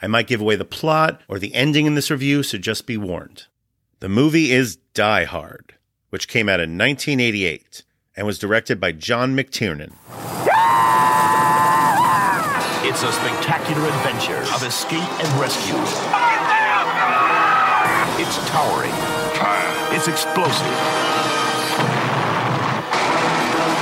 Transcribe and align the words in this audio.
I 0.00 0.06
might 0.06 0.26
give 0.26 0.40
away 0.40 0.56
the 0.56 0.64
plot 0.64 1.22
or 1.28 1.38
the 1.38 1.54
ending 1.54 1.86
in 1.86 1.94
this 1.94 2.10
review, 2.10 2.42
so 2.42 2.58
just 2.58 2.86
be 2.86 2.96
warned. 2.96 3.46
The 4.00 4.08
movie 4.08 4.52
is 4.52 4.76
Die 4.94 5.24
Hard, 5.24 5.74
which 6.10 6.28
came 6.28 6.48
out 6.48 6.60
in 6.60 6.76
1988 6.76 7.82
and 8.14 8.26
was 8.26 8.38
directed 8.38 8.78
by 8.78 8.92
John 8.92 9.34
McTiernan. 9.34 9.92
It's 12.84 13.02
a 13.02 13.12
spectacular 13.12 13.88
adventure 13.88 14.38
of 14.54 14.62
escape 14.62 15.00
and 15.00 15.40
rescue. 15.40 15.74
It's 18.22 18.36
towering. 18.48 18.92
It's 19.94 20.08
explosive. 20.08 20.66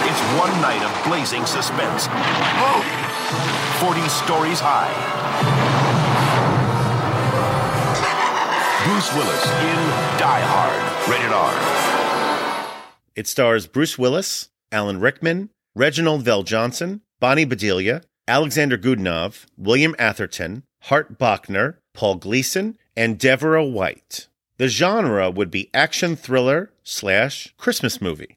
It's 0.07 0.21
one 0.39 0.53
night 0.63 0.83
of 0.83 1.05
blazing 1.05 1.45
suspense. 1.45 2.07
40 3.81 4.09
stories 4.09 4.61
high. 4.61 5.74
Bruce 8.85 9.15
Willis 9.15 9.45
in 9.47 9.79
Die 10.19 10.41
Hard. 10.45 11.11
Rated 11.11 11.33
R. 11.33 12.71
It 13.17 13.27
stars 13.27 13.67
Bruce 13.67 13.99
Willis, 13.99 14.51
Alan 14.71 15.01
Rickman, 15.01 15.49
Reginald 15.75 16.23
VelJohnson, 16.23 17.01
Bonnie 17.19 17.47
Bedelia, 17.47 18.03
Alexander 18.29 18.77
Godunov, 18.77 19.47
William 19.57 19.97
Atherton, 19.99 20.65
Hart 20.83 21.19
Bochner, 21.19 21.77
Paul 21.95 22.17
Gleason, 22.17 22.77
and 22.95 23.19
Deborah 23.19 23.65
White. 23.65 24.29
The 24.59 24.69
genre 24.69 25.31
would 25.31 25.51
be 25.51 25.71
action 25.73 26.15
thriller 26.15 26.71
slash 26.83 27.55
Christmas 27.57 28.03
movie. 28.03 28.37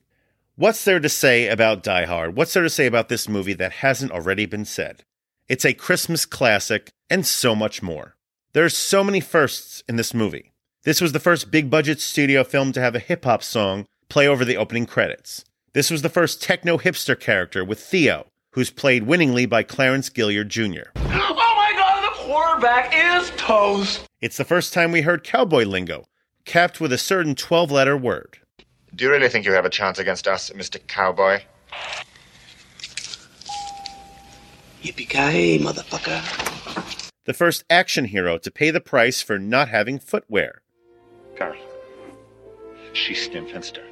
What's 0.56 0.82
there 0.82 0.98
to 0.98 1.10
say 1.10 1.48
about 1.48 1.82
Die 1.82 2.06
Hard? 2.06 2.36
What's 2.36 2.54
there 2.54 2.62
to 2.62 2.70
say 2.70 2.86
about 2.86 3.10
this 3.10 3.28
movie 3.28 3.52
that 3.52 3.72
hasn't 3.72 4.12
already 4.12 4.46
been 4.46 4.64
said? 4.64 5.04
It's 5.46 5.66
a 5.66 5.74
Christmas 5.74 6.24
classic 6.24 6.88
and 7.10 7.26
so 7.26 7.54
much 7.54 7.82
more. 7.82 8.14
There's 8.54 8.74
so 8.74 9.04
many 9.04 9.20
firsts 9.20 9.84
in 9.88 9.96
this 9.96 10.14
movie. 10.14 10.52
This 10.84 11.02
was 11.02 11.12
the 11.12 11.20
first 11.20 11.50
big 11.50 11.68
budget 11.68 12.00
studio 12.00 12.42
film 12.44 12.72
to 12.72 12.80
have 12.80 12.94
a 12.94 12.98
hip 12.98 13.24
hop 13.24 13.42
song 13.42 13.84
play 14.08 14.26
over 14.26 14.42
the 14.42 14.56
opening 14.56 14.86
credits. 14.86 15.44
This 15.74 15.90
was 15.90 16.00
the 16.00 16.08
first 16.08 16.42
techno 16.42 16.78
hipster 16.78 17.18
character 17.18 17.62
with 17.62 17.78
Theo, 17.78 18.26
who's 18.52 18.70
played 18.70 19.02
winningly 19.02 19.44
by 19.44 19.64
Clarence 19.64 20.08
Gilyard 20.08 20.48
Jr. 20.48 20.88
Oh 20.96 21.34
my 21.34 21.72
god, 21.76 22.02
the 22.02 22.16
quarterback 22.16 22.90
is 22.94 23.30
toast. 23.36 24.06
It's 24.22 24.38
the 24.38 24.46
first 24.46 24.72
time 24.72 24.92
we 24.92 25.02
heard 25.02 25.24
cowboy 25.24 25.64
lingo, 25.64 26.06
capped 26.46 26.80
with 26.80 26.92
a 26.92 26.98
certain 26.98 27.34
12 27.34 27.70
letter 27.70 27.98
word. 27.98 28.38
Do 28.94 29.04
you 29.04 29.10
really 29.10 29.28
think 29.28 29.44
you 29.44 29.52
have 29.52 29.66
a 29.66 29.70
chance 29.70 29.98
against 29.98 30.26
us, 30.26 30.48
Mr. 30.50 30.84
Cowboy? 30.86 31.42
Yippee-ki-yay, 34.82 35.58
motherfucker. 35.58 37.07
The 37.28 37.34
first 37.34 37.62
action 37.68 38.06
hero 38.06 38.38
to 38.38 38.50
pay 38.50 38.70
the 38.70 38.80
price 38.80 39.20
for 39.20 39.38
not 39.38 39.68
having 39.68 39.98
footwear. 39.98 40.62
Carl. 41.36 41.58
Schieß 42.94 43.30
dem 43.30 43.44
Fenster. 43.46 43.84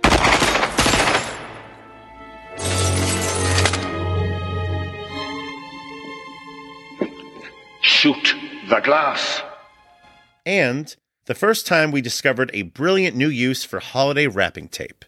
Shoot 7.82 8.34
the 8.70 8.80
glass. 8.80 9.42
And 10.46 10.96
the 11.26 11.34
first 11.34 11.66
time 11.66 11.90
we 11.90 12.00
discovered 12.00 12.50
a 12.54 12.62
brilliant 12.62 13.16
new 13.16 13.28
use 13.28 13.64
for 13.64 13.80
holiday 13.80 14.28
wrapping 14.28 14.68
tape. 14.68 15.04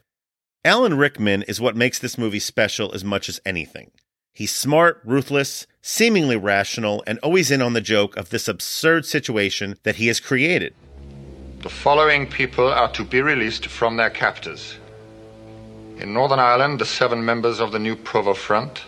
Alan 0.66 0.98
Rickman 0.98 1.44
is 1.44 1.62
what 1.62 1.76
makes 1.76 1.98
this 1.98 2.18
movie 2.18 2.40
special 2.40 2.92
as 2.92 3.02
much 3.02 3.30
as 3.30 3.40
anything. 3.46 3.90
He's 4.38 4.54
smart, 4.54 5.00
ruthless, 5.04 5.66
seemingly 5.82 6.36
rational, 6.36 7.02
and 7.08 7.18
always 7.24 7.50
in 7.50 7.60
on 7.60 7.72
the 7.72 7.80
joke 7.80 8.16
of 8.16 8.30
this 8.30 8.46
absurd 8.46 9.04
situation 9.04 9.76
that 9.82 9.96
he 9.96 10.06
has 10.06 10.20
created. 10.20 10.74
The 11.58 11.68
following 11.68 12.24
people 12.24 12.68
are 12.68 12.88
to 12.92 13.02
be 13.02 13.20
released 13.20 13.66
from 13.66 13.96
their 13.96 14.10
captors. 14.10 14.78
In 15.98 16.14
Northern 16.14 16.38
Ireland, 16.38 16.78
the 16.78 16.86
seven 16.86 17.24
members 17.24 17.58
of 17.58 17.72
the 17.72 17.80
New 17.80 17.96
Provo 17.96 18.32
Front. 18.32 18.82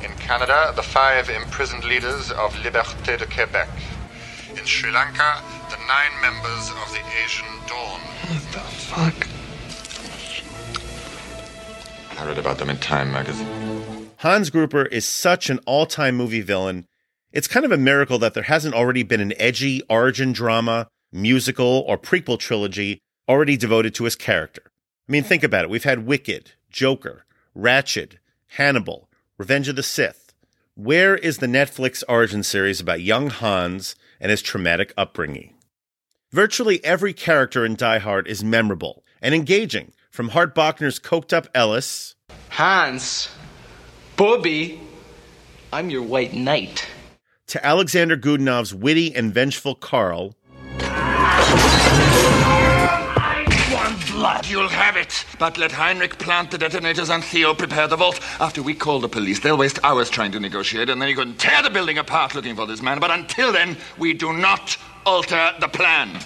In 0.00 0.12
Canada, 0.18 0.72
the 0.76 0.82
five 0.84 1.28
imprisoned 1.28 1.82
leaders 1.82 2.30
of 2.30 2.54
Liberté 2.62 3.18
de 3.18 3.26
Quebec. 3.26 3.68
In 4.50 4.64
Sri 4.64 4.92
Lanka, 4.92 5.42
the 5.70 5.78
nine 5.88 6.20
members 6.22 6.70
of 6.70 6.92
the 6.92 7.02
Asian 7.24 7.48
Dawn. 7.66 8.00
What 8.30 8.52
the 8.52 8.60
fuck? 8.60 9.26
I 12.16 12.24
read 12.24 12.38
about 12.38 12.58
them 12.58 12.70
in 12.70 12.76
Time 12.76 13.10
magazine. 13.10 13.91
Hans 14.22 14.50
Gruber 14.50 14.86
is 14.86 15.04
such 15.04 15.50
an 15.50 15.58
all 15.66 15.84
time 15.84 16.14
movie 16.14 16.42
villain. 16.42 16.86
It's 17.32 17.48
kind 17.48 17.66
of 17.66 17.72
a 17.72 17.76
miracle 17.76 18.20
that 18.20 18.34
there 18.34 18.44
hasn't 18.44 18.72
already 18.72 19.02
been 19.02 19.20
an 19.20 19.32
edgy 19.36 19.82
origin 19.90 20.32
drama, 20.32 20.86
musical, 21.10 21.84
or 21.88 21.98
prequel 21.98 22.38
trilogy 22.38 23.00
already 23.28 23.56
devoted 23.56 23.96
to 23.96 24.04
his 24.04 24.14
character. 24.14 24.62
I 25.08 25.10
mean, 25.10 25.24
think 25.24 25.42
about 25.42 25.64
it. 25.64 25.70
We've 25.70 25.82
had 25.82 26.06
Wicked, 26.06 26.52
Joker, 26.70 27.24
Ratched, 27.58 28.18
Hannibal, 28.46 29.08
Revenge 29.38 29.66
of 29.66 29.74
the 29.74 29.82
Sith. 29.82 30.32
Where 30.76 31.16
is 31.16 31.38
the 31.38 31.48
Netflix 31.48 32.04
origin 32.08 32.44
series 32.44 32.78
about 32.78 33.00
young 33.00 33.28
Hans 33.28 33.96
and 34.20 34.30
his 34.30 34.40
traumatic 34.40 34.94
upbringing? 34.96 35.54
Virtually 36.30 36.82
every 36.84 37.12
character 37.12 37.66
in 37.66 37.74
Die 37.74 37.98
Hard 37.98 38.28
is 38.28 38.44
memorable 38.44 39.02
and 39.20 39.34
engaging, 39.34 39.92
from 40.12 40.28
Hart 40.28 40.54
Bochner's 40.54 41.00
coked 41.00 41.32
up 41.32 41.48
Ellis 41.56 42.14
Hans. 42.50 43.28
Bobby. 44.16 44.80
I'm 45.72 45.90
your 45.90 46.02
white 46.02 46.34
knight. 46.34 46.86
to 47.48 47.64
Alexander 47.66 48.16
Godunov's 48.16 48.74
witty 48.74 49.14
and 49.14 49.32
vengeful 49.32 49.74
Carl 49.74 50.36
I 53.24 53.44
Want 53.72 54.06
blood, 54.10 54.46
you'll 54.48 54.68
have 54.68 54.96
it. 54.96 55.24
But 55.38 55.58
let 55.58 55.72
Heinrich 55.72 56.18
plant 56.18 56.50
the 56.50 56.58
detonators 56.58 57.10
and 57.10 57.24
Theo 57.24 57.54
prepare 57.54 57.88
the 57.88 57.96
vault. 57.96 58.20
After 58.40 58.62
we 58.62 58.74
call 58.74 59.00
the 59.00 59.08
police, 59.08 59.40
they'll 59.40 59.56
waste 59.58 59.78
hours 59.82 60.10
trying 60.10 60.32
to 60.32 60.40
negotiate, 60.40 60.88
and 60.90 61.00
then 61.00 61.08
you 61.08 61.16
can 61.16 61.34
tear 61.36 61.62
the 61.62 61.70
building 61.70 61.98
apart 61.98 62.34
looking 62.34 62.54
for 62.54 62.66
this 62.66 62.82
man. 62.82 63.00
But 63.00 63.10
until 63.10 63.52
then, 63.52 63.76
we 63.98 64.12
do 64.12 64.32
not 64.32 64.76
alter 65.06 65.52
the 65.60 65.68
plan. 65.68 66.20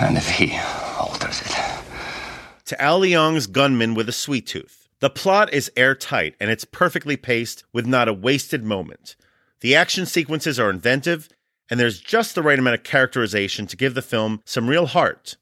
And 0.00 0.16
if 0.16 0.28
he 0.28 0.58
alters 0.98 1.40
it. 1.42 1.56
to 2.66 2.82
Al 2.82 2.98
Leong's 3.00 3.46
gunman 3.46 3.94
with 3.94 4.08
a 4.08 4.12
sweet 4.12 4.46
tooth. 4.46 4.85
The 5.00 5.10
plot 5.10 5.52
is 5.52 5.70
airtight 5.76 6.36
and 6.40 6.50
it's 6.50 6.64
perfectly 6.64 7.18
paced 7.18 7.64
with 7.72 7.86
not 7.86 8.08
a 8.08 8.14
wasted 8.14 8.64
moment. 8.64 9.14
The 9.60 9.74
action 9.74 10.06
sequences 10.06 10.58
are 10.58 10.70
inventive, 10.70 11.28
and 11.70 11.78
there's 11.78 12.00
just 12.00 12.34
the 12.34 12.42
right 12.42 12.58
amount 12.58 12.76
of 12.76 12.82
characterization 12.82 13.66
to 13.66 13.76
give 13.76 13.94
the 13.94 14.02
film 14.02 14.40
some 14.44 14.68
real 14.68 14.86
heart. 14.86 15.36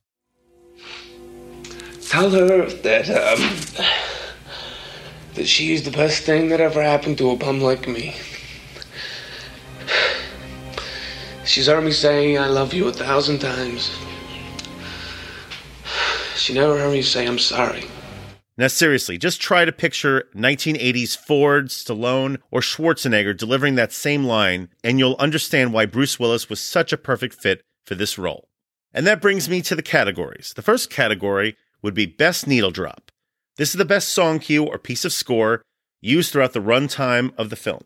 Tell 2.09 2.31
her 2.31 2.67
that, 2.69 3.09
um, 3.11 3.85
that 5.35 5.47
she's 5.47 5.85
the 5.85 5.91
best 5.91 6.23
thing 6.23 6.49
that 6.49 6.61
ever 6.61 6.83
happened 6.83 7.19
to 7.19 7.31
a 7.31 7.37
bum 7.37 7.61
like 7.61 7.87
me. 7.87 8.17
She's 11.45 11.67
heard 11.67 11.85
me 11.85 11.93
say 11.93 12.37
I 12.37 12.47
love 12.47 12.75
you 12.75 12.89
a 12.89 12.93
thousand 12.93 13.39
times. 13.39 13.91
She 16.37 16.55
never 16.55 16.79
heard 16.79 16.93
me 16.93 17.03
say 17.03 17.27
I'm 17.27 17.39
sorry. 17.39 17.85
Now, 18.57 18.69
seriously, 18.69 19.19
just 19.19 19.41
try 19.41 19.65
to 19.65 19.73
picture 19.73 20.29
1980s 20.35 21.17
Ford, 21.17 21.69
Stallone, 21.69 22.39
or 22.53 22.61
Schwarzenegger 22.61 23.37
delivering 23.37 23.75
that 23.75 23.93
same 23.93 24.25
line, 24.25 24.69
and 24.85 24.99
you'll 24.99 25.17
understand 25.19 25.73
why 25.73 25.87
Bruce 25.87 26.21
Willis 26.21 26.49
was 26.49 26.61
such 26.61 26.93
a 26.93 26.97
perfect 26.97 27.35
fit 27.35 27.63
for 27.85 27.97
this 27.97 28.17
role. 28.17 28.49
And 28.93 29.07
that 29.09 29.21
brings 29.21 29.49
me 29.49 29.61
to 29.63 29.75
the 29.75 29.83
categories. 29.83 30.53
The 30.55 30.63
first 30.63 30.89
category 30.89 31.57
would 31.83 31.95
be 31.95 32.07
Best 32.07 32.47
Needle 32.47 32.71
Drop. 32.71 33.11
This 33.57 33.71
is 33.71 33.79
the 33.79 33.85
best 33.85 34.09
song 34.09 34.39
cue 34.39 34.65
or 34.65 34.79
piece 34.79 35.05
of 35.05 35.13
score 35.13 35.63
used 36.01 36.33
throughout 36.33 36.53
the 36.53 36.61
runtime 36.61 37.33
of 37.37 37.51
the 37.51 37.57
film. 37.57 37.83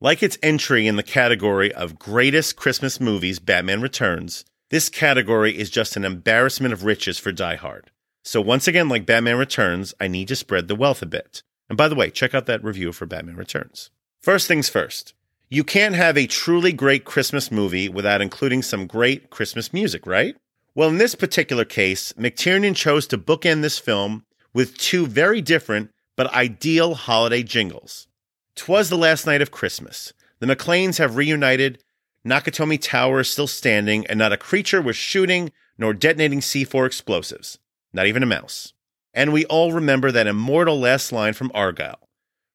Like 0.00 0.22
its 0.22 0.38
entry 0.42 0.86
in 0.88 0.96
the 0.96 1.02
category 1.02 1.72
of 1.72 1.98
Greatest 1.98 2.56
Christmas 2.56 3.00
Movies, 3.00 3.38
Batman 3.38 3.80
Returns, 3.80 4.44
this 4.70 4.88
category 4.88 5.56
is 5.56 5.70
just 5.70 5.96
an 5.96 6.04
embarrassment 6.04 6.72
of 6.72 6.84
riches 6.84 7.18
for 7.18 7.32
Die 7.32 7.56
Hard. 7.56 7.90
So, 8.22 8.40
once 8.40 8.68
again, 8.68 8.88
like 8.88 9.06
Batman 9.06 9.38
Returns, 9.38 9.94
I 10.00 10.08
need 10.08 10.28
to 10.28 10.36
spread 10.36 10.68
the 10.68 10.74
wealth 10.74 11.02
a 11.02 11.06
bit. 11.06 11.42
And 11.68 11.76
by 11.76 11.88
the 11.88 11.94
way, 11.94 12.10
check 12.10 12.34
out 12.34 12.46
that 12.46 12.64
review 12.64 12.92
for 12.92 13.06
Batman 13.06 13.36
Returns. 13.36 13.90
First 14.20 14.48
things 14.48 14.68
first, 14.68 15.14
You 15.48 15.64
can't 15.64 15.94
have 15.94 16.18
a 16.18 16.26
truly 16.26 16.72
great 16.72 17.04
Christmas 17.04 17.50
movie 17.50 17.88
without 17.88 18.20
including 18.20 18.62
some 18.62 18.86
great 18.86 19.30
Christmas 19.30 19.72
music, 19.72 20.06
right? 20.06 20.36
Well, 20.74 20.90
in 20.90 20.98
this 20.98 21.14
particular 21.14 21.64
case, 21.64 22.12
McTiernan 22.14 22.76
chose 22.76 23.06
to 23.08 23.18
bookend 23.18 23.62
this 23.62 23.78
film 23.78 24.24
with 24.52 24.76
two 24.76 25.06
very 25.06 25.40
different 25.40 25.90
but 26.16 26.32
ideal 26.34 26.94
holiday 26.94 27.42
jingles. 27.42 28.08
Twas 28.56 28.90
the 28.90 28.98
last 28.98 29.24
night 29.24 29.40
of 29.40 29.50
Christmas. 29.50 30.12
The 30.40 30.46
McClanes 30.46 30.98
have 30.98 31.16
reunited. 31.16 31.82
Nakatomi 32.26 32.80
Tower 32.80 33.20
is 33.20 33.30
still 33.30 33.46
standing, 33.46 34.06
and 34.06 34.18
not 34.18 34.32
a 34.32 34.36
creature 34.36 34.82
was 34.82 34.96
shooting 34.96 35.52
nor 35.78 35.94
detonating 35.94 36.40
C4 36.40 36.86
explosives. 36.86 37.58
Not 37.92 38.06
even 38.06 38.22
a 38.22 38.26
mouse. 38.26 38.72
And 39.14 39.32
we 39.32 39.44
all 39.46 39.72
remember 39.72 40.12
that 40.12 40.26
immortal 40.26 40.78
last 40.78 41.12
line 41.12 41.32
from 41.32 41.50
Argyle. 41.54 42.08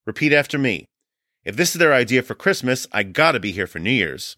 Repeat 0.05 0.33
after 0.33 0.57
me. 0.57 0.85
If 1.43 1.55
this 1.55 1.75
is 1.75 1.79
their 1.79 1.93
idea 1.93 2.21
for 2.21 2.35
Christmas, 2.35 2.87
I 2.91 3.03
gotta 3.03 3.39
be 3.39 3.51
here 3.51 3.67
for 3.67 3.79
New 3.79 3.91
Year's. 3.91 4.37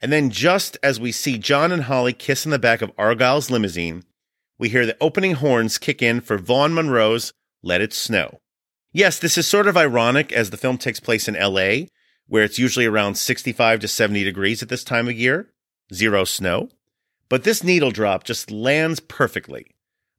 And 0.00 0.12
then, 0.12 0.30
just 0.30 0.76
as 0.82 1.00
we 1.00 1.10
see 1.10 1.38
John 1.38 1.72
and 1.72 1.84
Holly 1.84 2.12
kiss 2.12 2.44
in 2.44 2.50
the 2.50 2.58
back 2.58 2.82
of 2.82 2.92
Argyle's 2.98 3.50
limousine, 3.50 4.04
we 4.58 4.68
hear 4.68 4.86
the 4.86 4.96
opening 5.00 5.34
horns 5.34 5.78
kick 5.78 6.02
in 6.02 6.20
for 6.20 6.38
Vaughn 6.38 6.74
Monroe's 6.74 7.32
Let 7.62 7.80
It 7.80 7.92
Snow. 7.92 8.40
Yes, 8.92 9.18
this 9.18 9.36
is 9.36 9.46
sort 9.46 9.68
of 9.68 9.76
ironic 9.76 10.32
as 10.32 10.50
the 10.50 10.56
film 10.56 10.78
takes 10.78 11.00
place 11.00 11.28
in 11.28 11.34
LA, 11.34 11.88
where 12.26 12.44
it's 12.44 12.58
usually 12.58 12.86
around 12.86 13.16
65 13.16 13.80
to 13.80 13.88
70 13.88 14.24
degrees 14.24 14.62
at 14.62 14.68
this 14.68 14.84
time 14.84 15.08
of 15.08 15.18
year, 15.18 15.50
zero 15.92 16.24
snow. 16.24 16.70
But 17.28 17.44
this 17.44 17.62
needle 17.62 17.90
drop 17.90 18.24
just 18.24 18.50
lands 18.50 19.00
perfectly. 19.00 19.75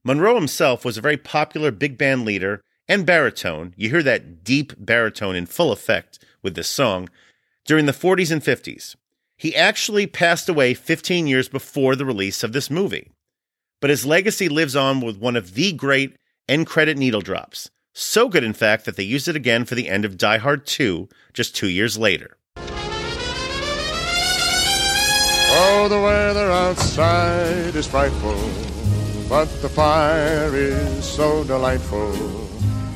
Monroe 0.08 0.36
himself 0.36 0.86
was 0.86 0.98
a 0.98 1.02
very 1.02 1.18
popular 1.18 1.70
big 1.70 1.98
band 1.98 2.24
leader 2.24 2.62
and 2.88 3.06
baritone. 3.06 3.74
You 3.76 3.90
hear 3.90 4.04
that 4.04 4.42
deep 4.42 4.72
baritone 4.78 5.36
in 5.36 5.46
full 5.46 5.70
effect 5.74 6.24
with 6.42 6.56
this 6.56 6.70
song 6.70 7.10
during 7.66 7.88
the 7.88 7.92
40s 7.92 8.32
and 8.32 8.42
50s. 8.42 8.96
He 9.36 9.54
actually 9.54 10.08
passed 10.08 10.48
away 10.48 10.74
15 10.74 11.28
years 11.28 11.50
before 11.50 11.94
the 11.94 12.06
release 12.06 12.42
of 12.42 12.54
this 12.54 12.72
movie. 12.72 13.12
But 13.82 13.90
his 13.90 14.06
legacy 14.06 14.48
lives 14.48 14.78
on 14.78 15.02
with 15.02 15.18
one 15.18 15.36
of 15.36 15.56
the 15.56 15.74
great 15.74 16.16
end 16.48 16.68
credit 16.68 16.98
needle 16.98 17.20
drops. 17.20 17.70
So 17.94 18.30
good, 18.30 18.46
in 18.46 18.54
fact, 18.54 18.86
that 18.86 18.96
they 18.96 19.04
used 19.04 19.28
it 19.28 19.36
again 19.36 19.66
for 19.66 19.76
the 19.76 19.90
end 19.90 20.06
of 20.06 20.18
Die 20.18 20.38
Hard 20.38 20.66
2 20.66 21.10
just 21.34 21.54
two 21.54 21.68
years 21.68 21.98
later. 21.98 22.38
Oh, 25.60 25.88
the 25.90 26.00
weather 26.00 26.50
outside 26.50 27.76
is 27.76 27.88
frightful, 27.88 28.38
but 29.30 29.46
the 29.62 29.70
fire 29.70 30.56
is 30.56 31.04
so 31.04 31.44
delightful. 31.44 32.14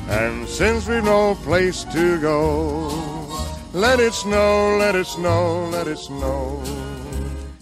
And 0.08 0.48
since 0.48 0.86
we've 0.88 1.04
no 1.04 1.34
place 1.36 1.84
to 1.84 2.20
go, 2.20 2.88
let 3.72 4.00
it 4.00 4.12
snow, 4.12 4.76
let 4.78 4.94
it 4.94 5.06
snow, 5.06 5.68
let 5.70 5.86
it 5.86 5.98
snow. 5.98 6.62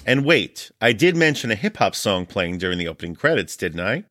And 0.07 0.25
wait, 0.25 0.71
I 0.81 0.93
did 0.93 1.17
mention 1.17 1.51
a 1.51 1.55
hip 1.55 1.77
hop 1.77 1.95
song 1.95 2.27
playing 2.27 2.59
during 2.59 2.79
the 2.79 2.89
opening 2.89 3.15
credits, 3.15 3.57
didn't 3.57 3.81
I? 3.81 4.05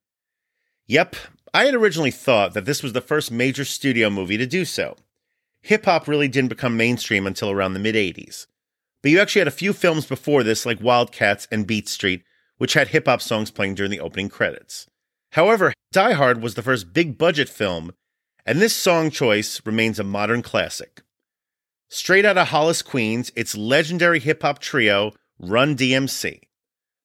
Yep, 0.87 1.15
I 1.53 1.65
had 1.65 1.75
originally 1.75 2.11
thought 2.11 2.53
that 2.53 2.65
this 2.65 2.83
was 2.83 2.93
the 2.93 3.01
first 3.01 3.31
major 3.31 3.65
studio 3.65 4.09
movie 4.09 4.37
to 4.37 4.45
do 4.45 4.65
so. 4.65 4.95
Hip 5.61 5.85
hop 5.85 6.07
really 6.07 6.27
didn't 6.27 6.49
become 6.49 6.77
mainstream 6.77 7.27
until 7.27 7.51
around 7.51 7.73
the 7.73 7.79
mid 7.79 7.95
80s. 7.95 8.47
But 9.01 9.11
you 9.11 9.19
actually 9.19 9.39
had 9.39 9.47
a 9.47 9.51
few 9.51 9.73
films 9.73 10.05
before 10.05 10.43
this, 10.43 10.65
like 10.65 10.81
Wildcats 10.81 11.47
and 11.51 11.65
Beat 11.65 11.87
Street, 11.87 12.23
which 12.59 12.75
had 12.75 12.89
hip 12.89 13.07
hop 13.07 13.21
songs 13.21 13.49
playing 13.49 13.73
during 13.73 13.89
the 13.89 13.99
opening 13.99 14.29
credits. 14.29 14.85
However, 15.31 15.73
Die 15.91 16.13
Hard 16.13 16.41
was 16.43 16.53
the 16.53 16.61
first 16.61 16.93
big 16.93 17.17
budget 17.17 17.49
film, 17.49 17.93
and 18.45 18.61
this 18.61 18.75
song 18.75 19.09
choice 19.09 19.59
remains 19.65 19.97
a 19.97 20.03
modern 20.03 20.43
classic. 20.43 21.01
Straight 21.87 22.25
out 22.25 22.37
of 22.37 22.49
Hollis, 22.49 22.83
Queens, 22.83 23.31
it's 23.35 23.57
legendary 23.57 24.19
hip 24.19 24.43
hop 24.43 24.59
trio 24.59 25.13
Run 25.39 25.75
DMC. 25.75 26.41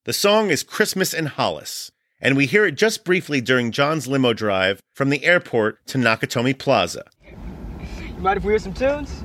The 0.03 0.13
song 0.13 0.49
is 0.49 0.61
Christmas 0.61 1.13
in 1.13 1.25
Hollis, 1.25 1.91
and 2.19 2.35
we 2.35 2.45
hear 2.45 2.65
it 2.65 2.75
just 2.75 3.05
briefly 3.05 3.41
during 3.41 3.71
John's 3.71 4.07
limo 4.07 4.33
drive 4.33 4.81
from 4.93 5.09
the 5.09 5.23
airport 5.23 5.85
to 5.87 5.97
Nakatomi 5.97 6.57
Plaza. 6.57 7.05
You 7.25 8.21
mind 8.21 8.37
if 8.37 8.43
we 8.43 8.51
hear 8.51 8.59
some 8.59 8.73
tunes? 8.73 9.23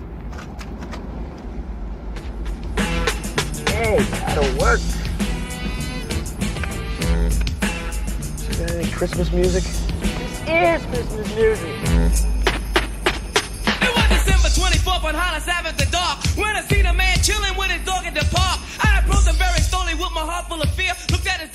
Hey, 3.69 3.99
that'll 3.99 4.59
work. 4.59 4.81
Got 8.61 8.71
any 8.73 8.91
Christmas 8.91 9.33
music? 9.33 9.65
This 9.65 10.83
is 10.83 10.87
Christmas 10.87 11.35
music. 11.35 11.75
It 13.81 13.93
was 13.97 14.09
December 14.13 14.49
24th 14.53 15.05
on 15.05 15.15
Hollis 15.15 15.49
Avenue, 15.49 15.77
the 15.79 15.89
dark. 15.91 16.21
When 16.37 16.55
I 16.55 16.61
see 16.69 16.83
the 16.83 16.93
man 16.93 17.17
chilling 17.23 17.57
with 17.57 17.71
his 17.71 17.83
dog 17.87 18.05
at 18.05 18.13
the 18.13 18.27
park, 18.29 18.61
I 18.85 19.01
approached 19.01 19.29
him 19.29 19.37
very 19.37 19.61
slowly 19.61 19.95
with 19.95 20.13
my 20.13 20.21
heart 20.21 20.49
full 20.49 20.61
of 20.61 20.69
fear. 20.75 20.93
Looked 21.11 21.27
at 21.27 21.41
his 21.41 21.50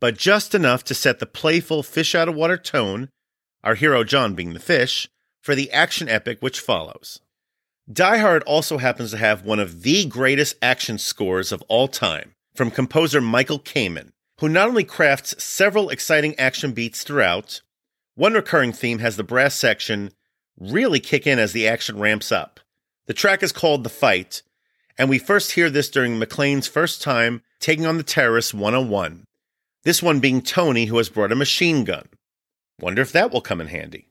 but 0.00 0.16
just 0.16 0.54
enough 0.54 0.84
to 0.84 0.94
set 0.94 1.18
the 1.18 1.26
playful 1.26 1.82
fish 1.82 2.14
out 2.14 2.28
of 2.28 2.34
water 2.34 2.56
tone, 2.56 3.08
our 3.64 3.74
hero 3.74 4.04
John 4.04 4.34
being 4.34 4.52
the 4.52 4.60
fish, 4.60 5.08
for 5.40 5.54
the 5.54 5.70
action 5.72 6.08
epic 6.08 6.38
which 6.40 6.60
follows. 6.60 7.20
Die 7.90 8.18
Hard 8.18 8.42
also 8.42 8.78
happens 8.78 9.12
to 9.12 9.16
have 9.16 9.44
one 9.44 9.60
of 9.60 9.82
the 9.82 10.04
greatest 10.06 10.56
action 10.60 10.98
scores 10.98 11.52
of 11.52 11.62
all 11.68 11.86
time 11.86 12.34
from 12.54 12.70
composer 12.70 13.20
Michael 13.20 13.60
Kamen, 13.60 14.10
who 14.40 14.48
not 14.48 14.68
only 14.68 14.82
crafts 14.82 15.42
several 15.42 15.88
exciting 15.88 16.36
action 16.38 16.72
beats 16.72 17.04
throughout, 17.04 17.62
one 18.16 18.34
recurring 18.34 18.72
theme 18.72 18.98
has 18.98 19.16
the 19.16 19.22
brass 19.22 19.54
section 19.54 20.10
really 20.58 20.98
kick 20.98 21.26
in 21.26 21.38
as 21.38 21.52
the 21.52 21.68
action 21.68 21.98
ramps 21.98 22.32
up. 22.32 22.60
The 23.06 23.14
track 23.14 23.42
is 23.42 23.52
called 23.52 23.84
The 23.84 23.90
Fight, 23.90 24.42
and 24.98 25.08
we 25.08 25.18
first 25.18 25.52
hear 25.52 25.70
this 25.70 25.90
during 25.90 26.18
McClane's 26.18 26.66
first 26.66 27.02
time 27.02 27.42
taking 27.60 27.86
on 27.86 27.98
the 27.98 28.02
terrorists 28.02 28.52
one 28.52 28.74
on 28.74 28.88
one. 28.88 29.25
This 29.86 30.02
one 30.02 30.18
being 30.18 30.42
Tony, 30.42 30.86
who 30.86 30.96
has 30.96 31.08
brought 31.08 31.30
a 31.30 31.36
machine 31.36 31.84
gun. 31.84 32.08
Wonder 32.80 33.02
if 33.02 33.12
that 33.12 33.30
will 33.30 33.40
come 33.40 33.60
in 33.60 33.68
handy. 33.68 34.08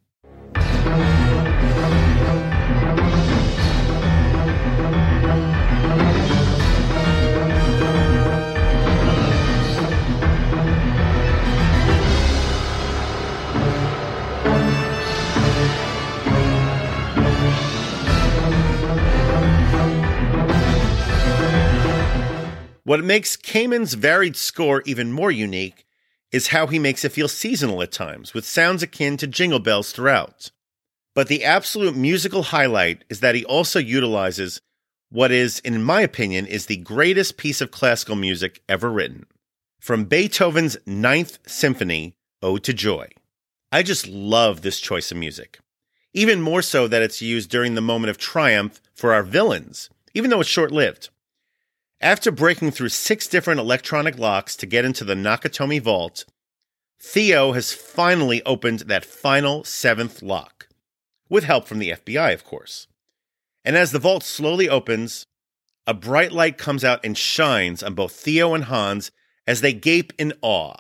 What 22.86 23.04
makes 23.04 23.36
Kamen's 23.36 23.96
varied 23.96 24.36
score 24.36 24.84
even 24.86 25.12
more 25.12 25.32
unique 25.32 25.88
is 26.32 26.50
how 26.50 26.68
he 26.68 26.78
makes 26.78 27.04
it 27.04 27.12
feel 27.12 27.28
seasonal 27.28 27.82
at 27.82 27.92
times, 27.92 28.36
with 28.36 28.46
sounds 28.46 28.84
akin 28.84 29.18
to 29.18 29.26
jingle 29.26 29.58
bells 29.58 29.92
throughout. 29.92 30.52
But 31.16 31.28
the 31.28 31.44
absolute 31.44 31.96
musical 31.96 32.44
highlight 32.44 33.04
is 33.10 33.22
that 33.22 33.34
he 33.34 33.44
also 33.44 33.80
utilizes 33.80 34.62
what 35.10 35.32
is, 35.32 35.58
in 35.62 35.82
my 35.82 36.02
opinion, 36.02 36.46
is 36.46 36.68
the 36.68 36.78
greatest 36.78 37.38
piece 37.38 37.60
of 37.60 37.72
classical 37.72 38.16
music 38.16 38.62
ever 38.70 38.92
written. 38.92 39.26
From 39.80 40.06
Beethoven's 40.06 40.78
Ninth 40.86 41.40
Symphony, 41.48 42.14
Ode 42.44 42.64
to 42.66 42.74
Joy. 42.74 43.08
I 43.72 43.82
just 43.82 44.08
love 44.08 44.62
this 44.62 44.80
choice 44.80 45.12
of 45.12 45.18
music. 45.18 45.58
Even 46.14 46.40
more 46.40 46.62
so 46.62 46.88
that 46.88 47.02
it's 47.02 47.20
used 47.20 47.50
during 47.50 47.74
the 47.74 47.82
moment 47.82 48.12
of 48.12 48.20
triumph 48.20 48.80
for 48.94 49.12
our 49.12 49.24
villains, 49.24 49.90
even 50.14 50.30
though 50.30 50.42
it's 50.42 50.50
short 50.50 50.72
lived. 50.72 51.10
After 52.02 52.30
breaking 52.30 52.72
through 52.72 52.90
six 52.90 53.28
different 53.28 53.60
electronic 53.60 54.18
locks 54.18 54.56
to 54.58 54.66
get 54.66 54.84
into 54.84 55.06
the 55.06 55.16
Nakatomi 55.16 55.82
vault, 55.82 56.26
Theo 57.02 57.54
has 57.54 57.72
finally 57.72 58.44
opened 58.44 58.82
that 58.82 59.06
final 59.06 59.64
seventh 59.64 60.22
lock, 60.22 60.68
with 61.30 61.46
help 61.46 61.68
from 61.68 61.80
the 61.80 61.92
FBI, 61.92 62.34
of 62.34 62.44
course. 62.44 62.88
And 63.64 63.78
as 63.78 63.92
the 63.92 64.00
vault 64.00 64.24
slowly 64.24 64.68
opens, 64.68 65.26
a 65.88 65.94
bright 65.94 66.32
light 66.32 66.58
comes 66.58 66.84
out 66.84 67.04
and 67.06 67.18
shines 67.18 67.82
on 67.82 67.94
both 67.94 68.12
Theo 68.12 68.54
and 68.54 68.66
Hans 68.66 69.12
as 69.48 69.62
they 69.62 69.74
gape 69.74 70.12
in 70.18 70.34
awe. 70.42 70.76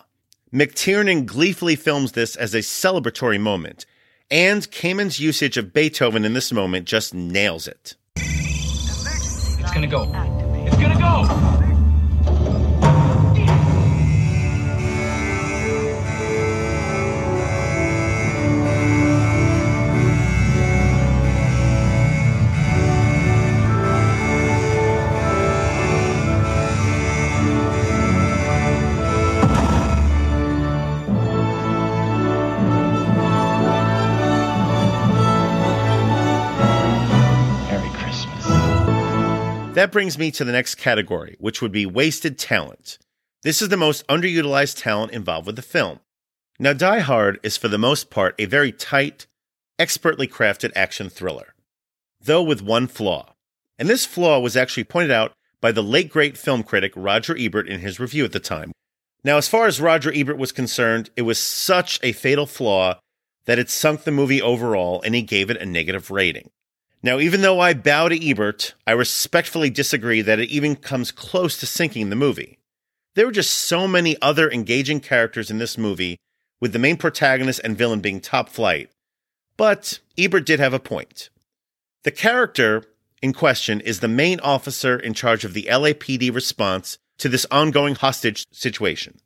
McTiernan 0.53 1.25
gleefully 1.25 1.75
films 1.75 2.11
this 2.11 2.35
as 2.35 2.53
a 2.53 2.59
celebratory 2.59 3.39
moment, 3.39 3.85
and 4.29 4.69
Kamen's 4.69 5.19
usage 5.19 5.57
of 5.57 5.73
Beethoven 5.73 6.25
in 6.25 6.33
this 6.33 6.51
moment 6.51 6.85
just 6.85 7.13
nails 7.13 7.67
it. 7.67 7.95
It's 8.17 9.71
gonna 9.71 9.87
go. 9.87 10.44
It's 11.07 11.27
gonna 11.29 11.41
go! 11.41 11.54
That 39.75 39.91
brings 39.91 40.17
me 40.17 40.31
to 40.31 40.45
the 40.45 40.53
next 40.53 40.75
category, 40.75 41.35
which 41.37 41.61
would 41.61 41.73
be 41.73 41.85
wasted 41.85 42.39
talent. 42.39 42.97
This 43.43 43.61
is 43.61 43.67
the 43.67 43.75
most 43.75 44.07
underutilized 44.07 44.81
talent 44.81 45.11
involved 45.11 45.47
with 45.47 45.57
the 45.57 45.61
film. 45.61 45.99
Now, 46.57 46.71
Die 46.71 46.99
Hard 46.99 47.41
is 47.43 47.57
for 47.57 47.67
the 47.67 47.77
most 47.77 48.09
part 48.09 48.35
a 48.39 48.45
very 48.45 48.71
tight, 48.71 49.27
expertly 49.77 50.29
crafted 50.29 50.71
action 50.77 51.09
thriller, 51.09 51.55
though 52.21 52.41
with 52.41 52.61
one 52.61 52.87
flaw. 52.87 53.33
And 53.77 53.89
this 53.89 54.05
flaw 54.05 54.39
was 54.39 54.55
actually 54.55 54.85
pointed 54.85 55.11
out 55.11 55.33
by 55.59 55.73
the 55.73 55.83
late 55.83 56.09
great 56.09 56.37
film 56.37 56.63
critic 56.63 56.93
Roger 56.95 57.35
Ebert 57.37 57.67
in 57.67 57.81
his 57.81 57.99
review 57.99 58.23
at 58.23 58.31
the 58.31 58.39
time. 58.39 58.71
Now, 59.25 59.35
as 59.35 59.49
far 59.49 59.67
as 59.67 59.81
Roger 59.81 60.13
Ebert 60.15 60.37
was 60.37 60.53
concerned, 60.53 61.09
it 61.17 61.23
was 61.23 61.37
such 61.37 61.99
a 62.01 62.13
fatal 62.13 62.45
flaw 62.45 62.97
that 63.43 63.59
it 63.59 63.69
sunk 63.69 64.05
the 64.05 64.11
movie 64.11 64.41
overall 64.41 65.01
and 65.01 65.13
he 65.13 65.21
gave 65.21 65.49
it 65.49 65.57
a 65.57 65.65
negative 65.65 66.11
rating. 66.11 66.49
Now, 67.05 67.19
even 67.19 67.41
though 67.41 67.59
I 67.59 67.75
bow 67.75 68.09
to 68.09 68.29
Ebert, 68.29 68.73
I 68.87 68.93
respectfully 68.93 69.69
disagree 69.69 70.23
that 70.23 70.39
it 70.39 70.49
even 70.49 70.75
comes 70.75 71.11
close 71.11 71.55
to 71.59 71.67
sinking 71.67 72.09
the 72.09 72.15
movie. 72.15 72.57
There 73.13 73.27
were 73.27 73.31
just 73.31 73.51
so 73.51 73.87
many 73.87 74.19
other 74.23 74.49
engaging 74.49 75.01
characters 75.01 75.51
in 75.51 75.59
this 75.59 75.77
movie, 75.77 76.17
with 76.59 76.73
the 76.73 76.79
main 76.79 76.97
protagonist 76.97 77.61
and 77.63 77.77
villain 77.77 77.99
being 77.99 78.21
top 78.21 78.49
flight. 78.49 78.89
But 79.55 79.99
Ebert 80.17 80.47
did 80.47 80.59
have 80.59 80.73
a 80.73 80.79
point. 80.79 81.29
The 82.05 82.09
character 82.09 82.85
in 83.21 83.33
question 83.33 83.81
is 83.81 83.99
the 83.99 84.07
main 84.07 84.39
officer 84.39 84.97
in 84.97 85.13
charge 85.13 85.45
of 85.45 85.53
the 85.53 85.67
LAPD 85.69 86.33
response 86.33 86.97
to 87.19 87.29
this 87.29 87.45
ongoing 87.51 87.93
hostage 87.93 88.47
situation, 88.51 89.19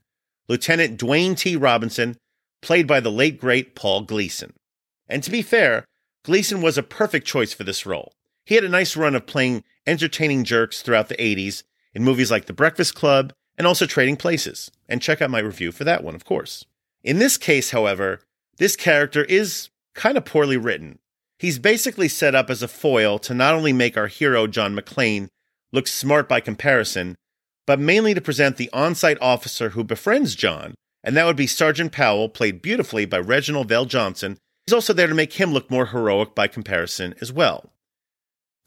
Lieutenant 0.49 0.99
Dwayne 0.99 1.37
T. 1.37 1.55
Robinson, 1.55 2.17
played 2.61 2.87
by 2.87 2.99
the 2.99 3.09
late 3.09 3.39
great 3.39 3.73
Paul 3.73 4.01
Gleason. 4.01 4.51
And 5.07 5.23
to 5.23 5.31
be 5.31 5.41
fair, 5.41 5.85
Gleason 6.29 6.61
was 6.61 6.77
a 6.77 6.83
perfect 6.83 7.25
choice 7.25 7.53
for 7.53 7.63
this 7.63 7.87
role. 7.87 8.13
He 8.45 8.53
had 8.53 8.63
a 8.63 8.69
nice 8.69 8.95
run 8.95 9.15
of 9.15 9.25
playing 9.25 9.63
entertaining 9.87 10.43
jerks 10.43 10.83
throughout 10.83 11.09
the 11.09 11.15
80s 11.15 11.63
in 11.95 12.03
movies 12.03 12.29
like 12.29 12.45
The 12.45 12.53
Breakfast 12.53 12.93
Club 12.93 13.33
and 13.57 13.65
also 13.65 13.87
Trading 13.87 14.15
Places. 14.15 14.69
And 14.87 15.01
check 15.01 15.23
out 15.23 15.31
my 15.31 15.39
review 15.39 15.71
for 15.71 15.85
that 15.85 16.03
one, 16.03 16.13
of 16.13 16.25
course. 16.25 16.65
In 17.03 17.17
this 17.17 17.35
case, 17.35 17.71
however, 17.71 18.21
this 18.59 18.75
character 18.75 19.23
is 19.23 19.69
kind 19.95 20.19
of 20.19 20.25
poorly 20.25 20.55
written. 20.55 20.99
He's 21.39 21.57
basically 21.57 22.07
set 22.07 22.35
up 22.35 22.51
as 22.51 22.61
a 22.61 22.67
foil 22.67 23.17
to 23.17 23.33
not 23.33 23.55
only 23.55 23.73
make 23.73 23.97
our 23.97 24.05
hero, 24.05 24.45
John 24.45 24.75
McClane, 24.75 25.29
look 25.71 25.87
smart 25.87 26.29
by 26.29 26.41
comparison, 26.41 27.15
but 27.65 27.79
mainly 27.79 28.13
to 28.13 28.21
present 28.21 28.57
the 28.57 28.69
on 28.71 28.93
site 28.93 29.17
officer 29.19 29.69
who 29.69 29.83
befriends 29.83 30.35
John, 30.35 30.75
and 31.03 31.17
that 31.17 31.25
would 31.25 31.35
be 31.35 31.47
Sergeant 31.47 31.91
Powell, 31.91 32.29
played 32.29 32.61
beautifully 32.61 33.05
by 33.05 33.17
Reginald 33.17 33.67
VelJohnson. 33.67 34.37
He's 34.69 34.73
also 34.75 34.93
there 34.93 35.07
to 35.07 35.15
make 35.15 35.33
him 35.33 35.51
look 35.51 35.71
more 35.71 35.87
heroic 35.87 36.35
by 36.35 36.45
comparison 36.45 37.15
as 37.21 37.33
well. 37.33 37.71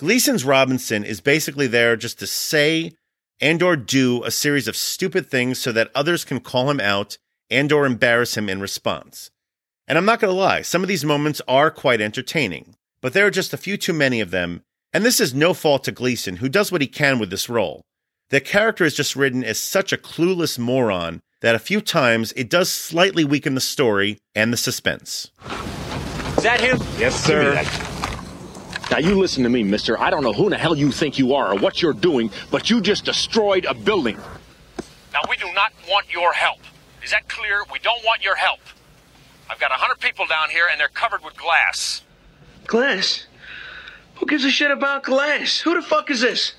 Gleason's 0.01 0.45
Robinson 0.45 1.05
is 1.05 1.21
basically 1.21 1.69
there 1.69 1.95
just 1.95 2.19
to 2.19 2.27
say 2.27 2.91
and 3.41 3.63
or 3.63 3.77
do 3.77 4.25
a 4.25 4.33
series 4.33 4.67
of 4.67 4.75
stupid 4.75 5.31
things 5.31 5.61
so 5.61 5.71
that 5.71 5.93
others 5.95 6.25
can 6.25 6.41
call 6.41 6.69
him 6.69 6.81
out 6.81 7.19
and 7.51 7.71
or 7.71 7.87
embarrass 7.87 8.37
him 8.37 8.49
in 8.49 8.61
response. 8.61 9.31
And 9.87 9.97
I'm 9.97 10.05
not 10.05 10.19
going 10.19 10.35
to 10.35 10.37
lie, 10.37 10.63
some 10.63 10.83
of 10.83 10.89
these 10.89 11.05
moments 11.05 11.41
are 11.47 11.71
quite 11.71 12.01
entertaining, 12.01 12.75
but 13.01 13.13
there 13.13 13.29
are 13.29 13.31
just 13.31 13.55
a 13.55 13.57
few 13.57 13.77
too 13.77 13.93
many 13.93 14.21
of 14.21 14.33
them, 14.33 14.65
and 14.93 15.05
this 15.05 15.21
is 15.21 15.33
no 15.33 15.55
fault 15.55 15.85
to 15.85 15.93
Gleason, 15.93 16.39
who 16.39 16.49
does 16.49 16.73
what 16.73 16.81
he 16.81 16.89
can 16.89 17.21
with 17.21 17.31
this 17.31 17.49
role. 17.49 17.83
The 18.31 18.41
character 18.41 18.83
is 18.83 18.97
just 18.97 19.15
written 19.15 19.45
as 19.45 19.61
such 19.61 19.93
a 19.93 19.97
clueless 19.97 20.59
moron 20.59 21.21
that 21.43 21.55
a 21.55 21.61
few 21.61 21.81
times 21.81 22.33
it 22.33 22.51
does 22.51 22.69
slightly 22.69 23.25
weaken 23.25 23.55
the 23.55 23.61
story 23.61 24.19
and 24.35 24.53
the 24.53 24.57
suspense. 24.57 25.31
Is 26.43 26.47
that 26.47 26.61
him? 26.61 26.77
Yes, 26.99 27.15
sir. 27.25 27.55
Now 28.91 28.99
you 28.99 29.17
listen 29.17 29.45
to 29.45 29.49
me, 29.49 29.63
mister. 29.63 29.97
I 30.01 30.11
don't 30.11 30.25
know 30.25 30.33
who 30.33 30.47
in 30.47 30.51
the 30.51 30.59
hell 30.59 30.77
you 30.77 30.91
think 30.91 31.17
you 31.17 31.35
are 31.35 31.53
or 31.53 31.57
what 31.57 31.81
you're 31.81 31.93
doing, 31.93 32.33
but 32.51 32.69
you 32.69 32.81
just 32.81 33.05
destroyed 33.05 33.65
a 33.65 33.75
building. 33.75 34.17
Now 35.13 35.21
we 35.31 35.37
do 35.37 35.47
not 35.53 35.73
want 35.89 36.13
your 36.13 36.33
help. 36.33 36.59
Is 37.05 37.13
that 37.13 37.29
clear? 37.29 37.63
We 37.73 37.79
don't 37.79 38.05
want 38.05 38.25
your 38.25 38.35
help. 38.35 38.59
I've 39.49 39.61
got 39.61 39.71
a 39.71 39.75
hundred 39.75 40.01
people 40.01 40.27
down 40.27 40.51
here 40.51 40.67
and 40.69 40.81
they're 40.81 40.89
covered 40.89 41.23
with 41.23 41.37
glass. 41.37 42.03
Glass? 42.67 43.25
Who 44.17 44.27
gives 44.27 44.45
a 44.45 44.51
shit 44.51 44.73
about 44.73 45.05
glass? 45.05 45.61
Who 45.61 45.77
the 45.77 45.83
fuck 45.83 46.11
is 46.11 46.23
this? 46.23 46.55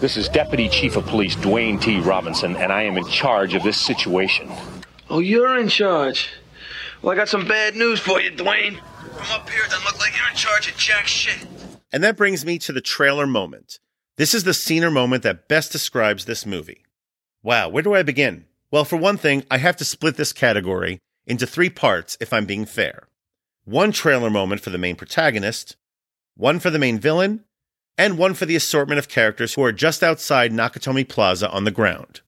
This 0.00 0.16
is 0.16 0.28
Deputy 0.28 0.68
Chief 0.68 0.96
of 0.96 1.06
Police 1.06 1.36
Dwayne 1.36 1.80
T. 1.80 2.00
Robinson, 2.00 2.56
and 2.56 2.72
I 2.72 2.82
am 2.82 2.96
in 2.96 3.06
charge 3.06 3.54
of 3.54 3.62
this 3.62 3.78
situation. 3.78 4.50
Oh, 5.08 5.20
you're 5.20 5.56
in 5.56 5.68
charge. 5.68 6.30
Well, 7.02 7.12
I 7.12 7.16
got 7.16 7.28
some 7.28 7.46
bad 7.46 7.76
news 7.76 8.00
for 8.00 8.20
you, 8.20 8.30
Dwayne. 8.30 8.80
From 9.12 9.26
up 9.30 9.48
here, 9.48 9.62
it 9.64 9.70
doesn't 9.70 9.84
look 9.84 10.00
like 10.00 10.16
you're 10.16 10.28
in 10.28 10.36
charge 10.36 10.68
of 10.68 10.76
jack 10.76 11.06
shit. 11.06 11.46
And 11.92 12.02
that 12.02 12.16
brings 12.16 12.44
me 12.44 12.58
to 12.58 12.72
the 12.72 12.80
trailer 12.80 13.26
moment. 13.26 13.78
This 14.16 14.34
is 14.34 14.44
the 14.44 14.52
scene 14.52 14.82
or 14.82 14.90
moment 14.90 15.22
that 15.22 15.48
best 15.48 15.70
describes 15.70 16.24
this 16.24 16.44
movie. 16.44 16.84
Wow, 17.42 17.68
where 17.68 17.84
do 17.84 17.94
I 17.94 18.02
begin? 18.02 18.46
Well, 18.70 18.84
for 18.84 18.96
one 18.96 19.16
thing, 19.16 19.44
I 19.50 19.58
have 19.58 19.76
to 19.76 19.84
split 19.84 20.16
this 20.16 20.32
category 20.32 20.98
into 21.24 21.46
three 21.46 21.70
parts 21.70 22.18
if 22.20 22.32
I'm 22.32 22.46
being 22.46 22.64
fair. 22.64 23.06
One 23.64 23.92
trailer 23.92 24.28
moment 24.28 24.60
for 24.60 24.70
the 24.70 24.78
main 24.78 24.96
protagonist, 24.96 25.76
one 26.36 26.58
for 26.58 26.70
the 26.70 26.78
main 26.78 26.98
villain, 26.98 27.44
and 27.96 28.18
one 28.18 28.34
for 28.34 28.44
the 28.44 28.56
assortment 28.56 28.98
of 28.98 29.08
characters 29.08 29.54
who 29.54 29.62
are 29.62 29.72
just 29.72 30.02
outside 30.02 30.52
Nakatomi 30.52 31.08
Plaza 31.08 31.48
on 31.50 31.64
the 31.64 31.70
ground. 31.70 32.22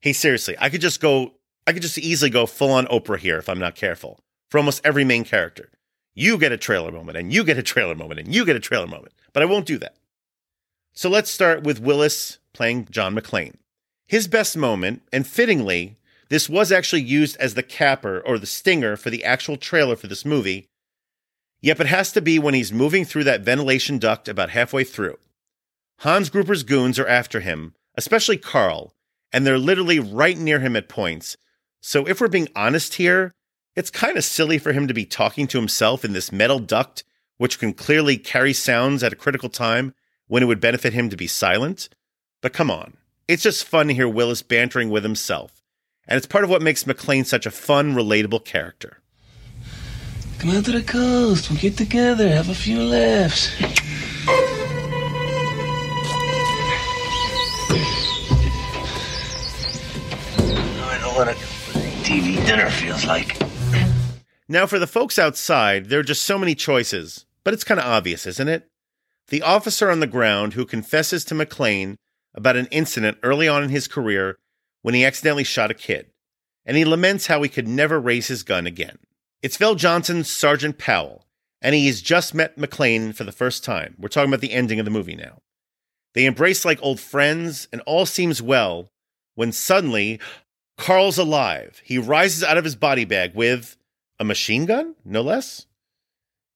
Hey, 0.00 0.12
seriously, 0.12 0.56
I 0.58 0.68
could 0.68 0.80
just 0.80 1.00
go, 1.00 1.34
I 1.68 1.74
could 1.74 1.82
just 1.82 1.98
easily 1.98 2.30
go 2.30 2.46
full 2.46 2.72
on 2.72 2.86
Oprah 2.86 3.18
here 3.18 3.36
if 3.36 3.46
I'm 3.46 3.58
not 3.58 3.74
careful 3.74 4.20
for 4.50 4.56
almost 4.56 4.80
every 4.86 5.04
main 5.04 5.22
character. 5.22 5.68
You 6.14 6.38
get 6.38 6.50
a 6.50 6.56
trailer 6.56 6.90
moment, 6.90 7.18
and 7.18 7.30
you 7.30 7.44
get 7.44 7.58
a 7.58 7.62
trailer 7.62 7.94
moment, 7.94 8.20
and 8.20 8.34
you 8.34 8.46
get 8.46 8.56
a 8.56 8.60
trailer 8.60 8.86
moment, 8.86 9.12
but 9.34 9.42
I 9.42 9.46
won't 9.46 9.66
do 9.66 9.76
that. 9.76 9.96
So 10.94 11.10
let's 11.10 11.30
start 11.30 11.64
with 11.64 11.78
Willis 11.78 12.38
playing 12.54 12.88
John 12.90 13.14
McClane. 13.14 13.56
His 14.06 14.28
best 14.28 14.56
moment, 14.56 15.02
and 15.12 15.26
fittingly, 15.26 15.98
this 16.30 16.48
was 16.48 16.72
actually 16.72 17.02
used 17.02 17.36
as 17.36 17.52
the 17.52 17.62
capper 17.62 18.20
or 18.20 18.38
the 18.38 18.46
stinger 18.46 18.96
for 18.96 19.10
the 19.10 19.22
actual 19.22 19.58
trailer 19.58 19.94
for 19.94 20.06
this 20.06 20.24
movie, 20.24 20.68
Yep, 21.60 21.80
it 21.80 21.86
has 21.88 22.12
to 22.12 22.22
be 22.22 22.38
when 22.38 22.54
he's 22.54 22.72
moving 22.72 23.04
through 23.04 23.24
that 23.24 23.42
ventilation 23.42 23.98
duct 23.98 24.26
about 24.26 24.50
halfway 24.50 24.84
through. 24.84 25.18
Hans 25.98 26.30
Gruber's 26.30 26.62
goons 26.62 26.98
are 26.98 27.06
after 27.06 27.40
him, 27.40 27.74
especially 27.94 28.38
Carl, 28.38 28.94
and 29.32 29.46
they're 29.46 29.58
literally 29.58 29.98
right 29.98 30.38
near 30.38 30.60
him 30.60 30.74
at 30.74 30.88
points. 30.88 31.36
So 31.80 32.06
if 32.06 32.20
we're 32.20 32.28
being 32.28 32.48
honest 32.54 32.94
here, 32.94 33.32
it's 33.76 33.90
kind 33.90 34.16
of 34.16 34.24
silly 34.24 34.58
for 34.58 34.72
him 34.72 34.88
to 34.88 34.94
be 34.94 35.04
talking 35.04 35.46
to 35.48 35.58
himself 35.58 36.04
in 36.04 36.12
this 36.12 36.32
metal 36.32 36.58
duct, 36.58 37.04
which 37.36 37.58
can 37.58 37.72
clearly 37.72 38.16
carry 38.16 38.52
sounds 38.52 39.02
at 39.02 39.12
a 39.12 39.16
critical 39.16 39.48
time 39.48 39.94
when 40.26 40.42
it 40.42 40.46
would 40.46 40.60
benefit 40.60 40.92
him 40.92 41.08
to 41.10 41.16
be 41.16 41.26
silent. 41.26 41.88
But 42.40 42.52
come 42.52 42.70
on, 42.70 42.96
it's 43.28 43.42
just 43.42 43.64
fun 43.64 43.88
to 43.88 43.94
hear 43.94 44.08
Willis 44.08 44.42
bantering 44.42 44.90
with 44.90 45.04
himself, 45.04 45.62
and 46.06 46.16
it's 46.16 46.26
part 46.26 46.44
of 46.44 46.50
what 46.50 46.62
makes 46.62 46.84
McClane 46.84 47.26
such 47.26 47.46
a 47.46 47.50
fun, 47.50 47.94
relatable 47.94 48.44
character. 48.44 48.98
Come 50.38 50.50
out 50.50 50.64
to 50.66 50.72
the 50.72 50.82
coast. 50.82 51.50
We'll 51.50 51.58
get 51.58 51.76
together, 51.76 52.28
have 52.28 52.48
a 52.48 52.54
few 52.54 52.82
laughs. 52.82 53.50
TV 62.18 62.44
dinner 62.44 62.68
feels 62.68 63.04
like. 63.06 63.40
Now, 64.48 64.66
for 64.66 64.80
the 64.80 64.88
folks 64.88 65.20
outside, 65.20 65.86
there 65.86 66.00
are 66.00 66.02
just 66.04 66.24
so 66.24 66.36
many 66.36 66.56
choices, 66.56 67.26
but 67.44 67.54
it's 67.54 67.62
kind 67.62 67.78
of 67.78 67.86
obvious, 67.86 68.26
isn't 68.26 68.48
it? 68.48 68.68
The 69.28 69.42
officer 69.42 69.88
on 69.88 70.00
the 70.00 70.08
ground 70.08 70.54
who 70.54 70.66
confesses 70.66 71.24
to 71.26 71.34
McClane 71.34 71.94
about 72.34 72.56
an 72.56 72.66
incident 72.72 73.18
early 73.22 73.46
on 73.46 73.62
in 73.62 73.68
his 73.68 73.86
career 73.86 74.36
when 74.82 74.94
he 74.96 75.04
accidentally 75.04 75.44
shot 75.44 75.70
a 75.70 75.74
kid, 75.74 76.10
and 76.66 76.76
he 76.76 76.84
laments 76.84 77.28
how 77.28 77.40
he 77.40 77.48
could 77.48 77.68
never 77.68 78.00
raise 78.00 78.26
his 78.26 78.42
gun 78.42 78.66
again. 78.66 78.98
It's 79.40 79.58
VelJohnson's 79.58 80.28
Sergeant 80.28 80.76
Powell, 80.76 81.24
and 81.62 81.72
he's 81.72 82.02
just 82.02 82.34
met 82.34 82.56
McClane 82.56 83.14
for 83.14 83.22
the 83.22 83.30
first 83.30 83.62
time. 83.62 83.94
We're 83.96 84.08
talking 84.08 84.30
about 84.30 84.40
the 84.40 84.54
ending 84.54 84.80
of 84.80 84.84
the 84.84 84.90
movie 84.90 85.14
now. 85.14 85.38
They 86.14 86.24
embrace 86.24 86.64
like 86.64 86.82
old 86.82 86.98
friends, 86.98 87.68
and 87.72 87.80
all 87.82 88.06
seems 88.06 88.42
well 88.42 88.90
when 89.36 89.52
suddenly 89.52 90.18
Carl's 90.78 91.18
alive. 91.18 91.82
He 91.84 91.98
rises 91.98 92.42
out 92.42 92.56
of 92.56 92.64
his 92.64 92.76
body 92.76 93.04
bag 93.04 93.34
with 93.34 93.76
a 94.18 94.24
machine 94.24 94.64
gun, 94.64 94.94
no 95.04 95.20
less. 95.20 95.66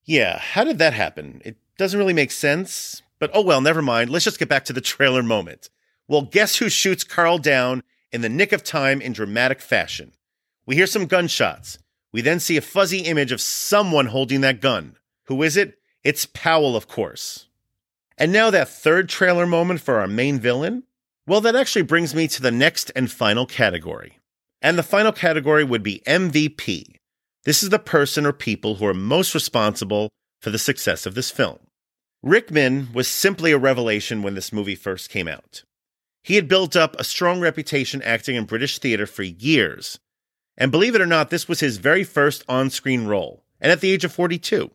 Yeah, 0.05 0.39
how 0.39 0.63
did 0.63 0.79
that 0.79 0.93
happen? 0.93 1.41
It 1.45 1.57
doesn't 1.77 1.99
really 1.99 2.13
make 2.13 2.31
sense, 2.31 3.03
but 3.19 3.29
oh 3.33 3.41
well, 3.41 3.61
never 3.61 3.81
mind. 3.81 4.09
Let's 4.09 4.25
just 4.25 4.39
get 4.39 4.49
back 4.49 4.65
to 4.65 4.73
the 4.73 4.81
trailer 4.81 5.21
moment. 5.21 5.69
Well, 6.07 6.23
guess 6.23 6.55
who 6.55 6.69
shoots 6.69 7.03
Carl 7.03 7.37
down 7.37 7.83
in 8.11 8.21
the 8.21 8.29
nick 8.29 8.53
of 8.53 8.63
time 8.63 9.01
in 9.01 9.13
dramatic 9.13 9.61
fashion? 9.61 10.13
We 10.65 10.75
hear 10.75 10.87
some 10.87 11.05
gunshots. 11.05 11.77
We 12.13 12.21
then 12.21 12.39
see 12.39 12.57
a 12.57 12.61
fuzzy 12.61 12.99
image 12.99 13.31
of 13.31 13.41
someone 13.41 14.07
holding 14.07 14.41
that 14.41 14.61
gun. 14.61 14.97
Who 15.25 15.43
is 15.43 15.57
it? 15.57 15.79
It's 16.03 16.25
Powell, 16.25 16.75
of 16.75 16.87
course. 16.87 17.47
And 18.17 18.31
now 18.31 18.49
that 18.51 18.69
third 18.69 19.09
trailer 19.09 19.45
moment 19.45 19.81
for 19.81 19.99
our 19.99 20.07
main 20.07 20.39
villain? 20.39 20.83
Well, 21.25 21.41
that 21.41 21.55
actually 21.55 21.83
brings 21.83 22.13
me 22.13 22.27
to 22.27 22.41
the 22.41 22.51
next 22.51 22.91
and 22.95 23.09
final 23.09 23.45
category. 23.45 24.19
And 24.61 24.77
the 24.77 24.83
final 24.83 25.11
category 25.11 25.63
would 25.63 25.83
be 25.83 26.01
MVP. 26.05 26.97
This 27.45 27.63
is 27.63 27.69
the 27.69 27.79
person 27.79 28.25
or 28.25 28.33
people 28.33 28.75
who 28.75 28.85
are 28.85 28.93
most 28.93 29.33
responsible 29.33 30.09
for 30.41 30.49
the 30.49 30.59
success 30.59 31.05
of 31.05 31.15
this 31.15 31.31
film. 31.31 31.59
Rickman 32.21 32.89
was 32.93 33.07
simply 33.07 33.51
a 33.51 33.57
revelation 33.57 34.21
when 34.21 34.35
this 34.35 34.53
movie 34.53 34.75
first 34.75 35.09
came 35.09 35.27
out. 35.27 35.63
He 36.23 36.35
had 36.35 36.47
built 36.47 36.75
up 36.75 36.95
a 36.97 37.03
strong 37.03 37.41
reputation 37.41 38.01
acting 38.01 38.35
in 38.35 38.45
British 38.45 38.79
theater 38.79 39.05
for 39.05 39.23
years. 39.23 39.99
And 40.57 40.71
believe 40.71 40.95
it 40.95 41.01
or 41.01 41.05
not, 41.05 41.29
this 41.29 41.47
was 41.47 41.59
his 41.59 41.77
very 41.77 42.03
first 42.03 42.43
on 42.47 42.69
screen 42.69 43.05
role, 43.05 43.43
and 43.59 43.71
at 43.71 43.81
the 43.81 43.91
age 43.91 44.05
of 44.05 44.13
42. 44.13 44.71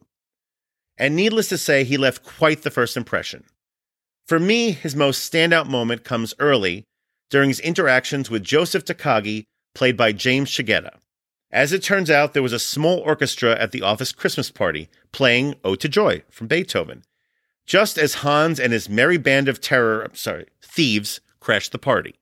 And 0.98 1.16
needless 1.16 1.48
to 1.50 1.58
say, 1.58 1.84
he 1.84 1.96
left 1.96 2.24
quite 2.24 2.62
the 2.62 2.70
first 2.70 2.96
impression. 2.96 3.44
For 4.28 4.38
me, 4.38 4.72
his 4.72 4.94
most 4.94 5.32
standout 5.32 5.68
moment 5.68 6.04
comes 6.04 6.34
early 6.38 6.84
during 7.30 7.48
his 7.48 7.60
interactions 7.60 8.28
with 8.28 8.44
Joseph 8.44 8.84
Takagi, 8.84 9.44
played 9.74 9.96
by 9.96 10.12
James 10.12 10.50
Shigeta. 10.50 10.98
As 11.50 11.72
it 11.72 11.82
turns 11.82 12.10
out, 12.10 12.34
there 12.34 12.42
was 12.42 12.52
a 12.52 12.58
small 12.58 12.98
orchestra 12.98 13.58
at 13.58 13.72
the 13.72 13.80
office 13.80 14.12
Christmas 14.12 14.50
party 14.50 14.90
playing 15.12 15.54
Ode 15.64 15.80
to 15.80 15.88
Joy 15.88 16.24
from 16.28 16.46
Beethoven, 16.46 17.04
just 17.64 17.96
as 17.96 18.16
Hans 18.16 18.60
and 18.60 18.70
his 18.70 18.86
merry 18.86 19.16
band 19.16 19.48
of 19.48 19.62
terror, 19.62 20.10
sorry, 20.12 20.44
thieves 20.60 21.22
crashed 21.40 21.72
the 21.72 21.78
party. 21.78 22.14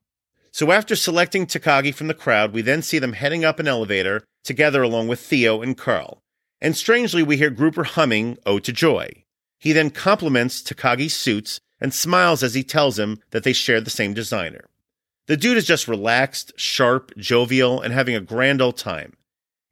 So 0.53 0.71
after 0.71 0.95
selecting 0.95 1.45
Takagi 1.45 1.93
from 1.93 2.07
the 2.07 2.15
crowd, 2.15 2.53
we 2.53 2.63
then 2.63 2.83
see 2.83 3.01
them 3.01 3.15
heading 3.15 3.45
up 3.45 3.59
an 3.59 3.67
elevator 3.67 4.23
together 4.45 4.81
along 4.81 5.09
with 5.09 5.19
Theo 5.19 5.61
and 5.61 5.77
Carl. 5.77 6.21
And 6.61 6.77
strangely, 6.77 7.25
we 7.25 7.37
hear 7.37 7.51
Gruber 7.51 7.83
humming 7.83 8.39
Ode 8.47 8.63
to 8.63 8.73
Joy. 8.73 9.25
He 9.59 9.73
then 9.73 9.91
compliments 9.91 10.63
Takagi's 10.63 11.15
suits 11.15 11.59
and 11.81 11.93
smiles 11.93 12.43
as 12.43 12.55
he 12.55 12.63
tells 12.63 12.99
him 12.99 13.21
that 13.31 13.45
they 13.45 13.53
share 13.53 13.81
the 13.81 13.91
same 13.91 14.15
designer. 14.15 14.65
The 15.27 15.37
dude 15.37 15.57
is 15.57 15.67
just 15.67 15.89
relaxed, 15.89 16.53
sharp, 16.57 17.13
jovial, 17.17 17.81
and 17.81 17.93
having 17.93 18.15
a 18.15 18.21
grand 18.21 18.63
old 18.63 18.77
time. 18.77 19.15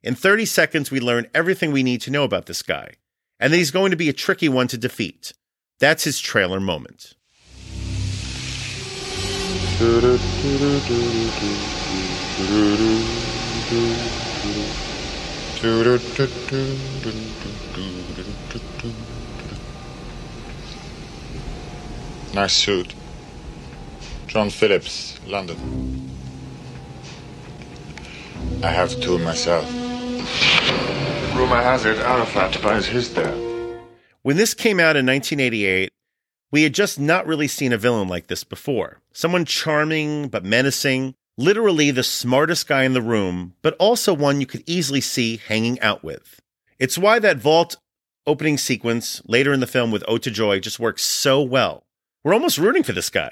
In 0.03 0.13
30 0.13 0.45
seconds, 0.45 0.91
we 0.91 0.99
learn 0.99 1.27
everything 1.33 1.71
we 1.71 1.81
need 1.81 2.01
to 2.01 2.11
know 2.11 2.23
about 2.23 2.45
this 2.45 2.61
guy, 2.61 2.95
and 3.39 3.51
that 3.51 3.57
he's 3.57 3.71
going 3.71 3.91
to 3.91 3.97
be 3.97 4.09
a 4.09 4.13
tricky 4.13 4.49
one 4.49 4.67
to 4.67 4.77
defeat. 4.77 5.33
That's 5.79 6.03
his 6.03 6.19
trailer 6.19 6.59
moment. 6.59 7.15
Nice 22.35 22.51
suit. 22.51 22.93
John 24.27 24.49
Phillips, 24.49 25.17
London. 25.25 26.11
I 28.61 28.67
have 28.67 28.99
two 28.99 29.17
myself. 29.19 29.65
Rumor 31.33 31.61
has 31.61 31.85
it 31.85 31.97
Arafat 31.97 32.61
buys 32.61 32.87
his 32.87 33.13
there. 33.13 33.33
When 34.23 34.35
this 34.35 34.53
came 34.53 34.81
out 34.81 34.97
in 34.97 35.05
1988, 35.05 35.89
we 36.51 36.63
had 36.63 36.73
just 36.73 36.99
not 36.99 37.25
really 37.25 37.47
seen 37.47 37.71
a 37.71 37.77
villain 37.77 38.09
like 38.09 38.27
this 38.27 38.43
before. 38.43 38.99
Someone 39.13 39.45
charming 39.45 40.27
but 40.27 40.43
menacing, 40.43 41.15
literally 41.37 41.89
the 41.89 42.03
smartest 42.03 42.67
guy 42.67 42.83
in 42.83 42.91
the 42.91 43.01
room, 43.01 43.53
but 43.61 43.77
also 43.79 44.13
one 44.13 44.41
you 44.41 44.45
could 44.45 44.63
easily 44.67 44.99
see 44.99 45.37
hanging 45.37 45.79
out 45.79 46.03
with. 46.03 46.41
It's 46.79 46.97
why 46.97 47.17
that 47.19 47.37
vault 47.37 47.77
opening 48.27 48.57
sequence 48.57 49.21
later 49.25 49.53
in 49.53 49.61
the 49.61 49.67
film 49.67 49.89
with 49.89 50.03
Ode 50.05 50.23
to 50.23 50.31
Joy 50.31 50.59
just 50.59 50.81
works 50.81 51.01
so 51.01 51.41
well. 51.41 51.84
We're 52.25 52.33
almost 52.33 52.57
rooting 52.57 52.81
for 52.81 52.91
this 52.91 53.11
guy. 53.11 53.29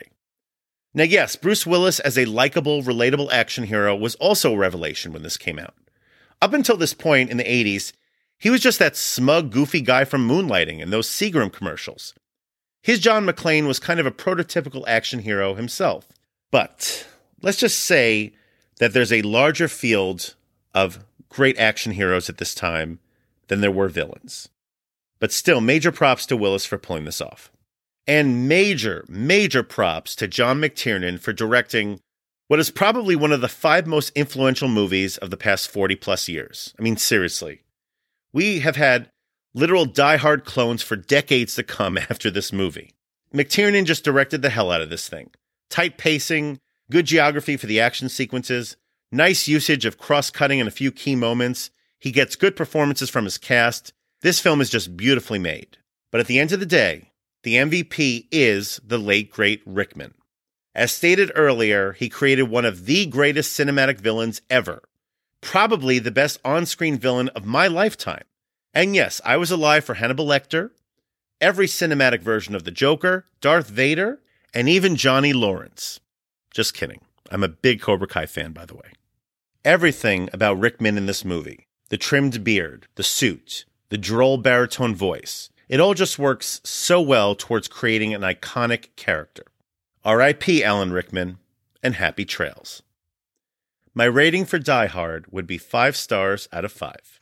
Now, 0.93 1.05
yes, 1.05 1.35
Bruce 1.35 1.65
Willis 1.65 1.99
as 1.99 2.15
a 2.15 2.25
likable, 2.25 2.83
relatable 2.83 3.31
action 3.31 3.63
hero 3.63 3.95
was 3.95 4.13
also 4.15 4.53
a 4.53 4.57
revelation 4.57 5.11
when 5.11 5.23
this 5.23 5.35
came 5.35 5.57
out. 5.57 5.73
Up 6.43 6.53
until 6.53 6.77
this 6.77 6.93
point 6.93 7.31
in 7.31 7.37
the 7.37 7.43
80s, 7.43 7.93
he 8.37 8.51
was 8.51 8.61
just 8.61 8.77
that 8.77 8.95
smug, 8.95 9.51
goofy 9.51 9.81
guy 9.81 10.05
from 10.05 10.27
Moonlighting 10.27 10.79
and 10.79 10.93
those 10.93 11.09
Seagram 11.09 11.51
commercials. 11.51 12.13
His 12.83 12.99
John 12.99 13.25
McClane 13.25 13.65
was 13.65 13.79
kind 13.79 13.99
of 13.99 14.05
a 14.05 14.11
prototypical 14.11 14.83
action 14.85 15.21
hero 15.21 15.55
himself. 15.55 16.07
But 16.51 17.07
let's 17.41 17.57
just 17.57 17.79
say 17.79 18.33
that 18.77 18.93
there's 18.93 19.11
a 19.11 19.23
larger 19.23 19.67
field 19.67 20.35
of 20.75 21.03
great 21.29 21.57
action 21.57 21.93
heroes 21.93 22.29
at 22.29 22.37
this 22.37 22.53
time 22.53 22.99
than 23.47 23.61
there 23.61 23.71
were 23.71 23.87
villains. 23.87 24.49
But 25.17 25.31
still, 25.31 25.61
major 25.61 25.91
props 25.91 26.27
to 26.27 26.37
Willis 26.37 26.67
for 26.67 26.77
pulling 26.77 27.05
this 27.05 27.21
off. 27.21 27.49
And 28.05 28.49
major, 28.49 29.05
major 29.07 29.63
props 29.63 30.15
to 30.17 30.27
John 30.27 30.59
McTiernan 30.59 31.19
for 31.19 31.31
directing 31.31 31.99
what 32.47 32.59
is 32.59 32.69
probably 32.69 33.15
one 33.15 33.31
of 33.31 33.41
the 33.41 33.47
five 33.47 33.87
most 33.87 34.11
influential 34.15 34.67
movies 34.67 35.17
of 35.17 35.29
the 35.29 35.37
past 35.37 35.69
40 35.69 35.95
plus 35.95 36.27
years. 36.27 36.73
I 36.77 36.81
mean, 36.81 36.97
seriously. 36.97 37.61
We 38.33 38.59
have 38.59 38.75
had 38.75 39.09
literal 39.53 39.85
die-hard 39.85 40.43
clones 40.43 40.81
for 40.81 40.95
decades 40.95 41.55
to 41.55 41.63
come 41.63 41.97
after 42.09 42.29
this 42.29 42.51
movie. 42.51 42.93
McTiernan 43.33 43.85
just 43.85 44.03
directed 44.03 44.41
the 44.41 44.49
hell 44.49 44.71
out 44.71 44.81
of 44.81 44.89
this 44.89 45.07
thing. 45.07 45.31
Tight 45.69 45.97
pacing, 45.97 46.59
good 46.91 47.05
geography 47.05 47.57
for 47.57 47.67
the 47.67 47.79
action 47.79 48.09
sequences, 48.09 48.75
nice 49.11 49.47
usage 49.47 49.85
of 49.85 49.97
cross 49.97 50.29
cutting 50.29 50.59
in 50.59 50.67
a 50.67 50.71
few 50.71 50.91
key 50.91 51.15
moments. 51.15 51.71
He 51.99 52.11
gets 52.11 52.35
good 52.35 52.55
performances 52.55 53.09
from 53.09 53.23
his 53.23 53.37
cast. 53.37 53.93
This 54.21 54.39
film 54.39 54.61
is 54.61 54.69
just 54.69 54.97
beautifully 54.97 55.39
made. 55.39 55.77
But 56.11 56.19
at 56.19 56.27
the 56.27 56.39
end 56.39 56.51
of 56.51 56.59
the 56.59 56.65
day, 56.65 57.09
the 57.43 57.55
MVP 57.55 58.27
is 58.31 58.79
the 58.85 58.97
late 58.97 59.29
great 59.29 59.61
Rickman. 59.65 60.13
As 60.73 60.91
stated 60.91 61.31
earlier, 61.35 61.91
he 61.93 62.09
created 62.09 62.43
one 62.43 62.65
of 62.65 62.85
the 62.85 63.05
greatest 63.05 63.57
cinematic 63.57 63.99
villains 63.99 64.41
ever. 64.49 64.81
Probably 65.41 65.99
the 65.99 66.09
best 66.09 66.39
on 66.43 66.65
screen 66.65 66.97
villain 66.97 67.29
of 67.29 67.45
my 67.45 67.67
lifetime. 67.67 68.23
And 68.73 68.95
yes, 68.95 69.21
I 69.23 69.37
was 69.37 69.51
alive 69.51 69.83
for 69.83 69.95
Hannibal 69.95 70.25
Lecter, 70.25 70.71
every 71.39 71.67
cinematic 71.67 72.21
version 72.21 72.55
of 72.55 72.63
the 72.63 72.71
Joker, 72.71 73.27
Darth 73.41 73.67
Vader, 73.67 74.21
and 74.53 74.69
even 74.69 74.95
Johnny 74.95 75.33
Lawrence. 75.33 75.99
Just 76.49 76.73
kidding. 76.73 77.01
I'm 77.29 77.43
a 77.43 77.49
big 77.49 77.81
Cobra 77.81 78.07
Kai 78.07 78.25
fan, 78.25 78.53
by 78.53 78.65
the 78.65 78.75
way. 78.75 78.93
Everything 79.65 80.29
about 80.33 80.59
Rickman 80.59 80.97
in 80.97 81.05
this 81.05 81.25
movie 81.25 81.67
the 81.89 81.97
trimmed 81.97 82.43
beard, 82.43 82.87
the 82.95 83.03
suit, 83.03 83.65
the 83.89 83.97
droll 83.97 84.37
baritone 84.37 84.95
voice 84.95 85.49
it 85.73 85.79
all 85.79 85.95
just 85.95 86.19
works 86.19 86.61
so 86.63 87.01
well 87.01 87.33
towards 87.33 87.67
creating 87.67 88.13
an 88.13 88.21
iconic 88.21 88.95
character. 88.95 89.45
R.I.P. 90.05 90.63
Alan 90.63 90.91
Rickman, 90.91 91.39
and 91.81 91.95
happy 91.95 92.25
trails. 92.25 92.83
My 93.95 94.03
rating 94.03 94.45
for 94.45 94.59
Die 94.59 94.85
Hard 94.85 95.25
would 95.31 95.47
be 95.47 95.57
five 95.57 95.97
stars 95.97 96.47
out 96.53 96.63
of 96.63 96.71
five. 96.71 97.19